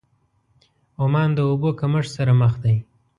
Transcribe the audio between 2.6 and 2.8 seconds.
دی.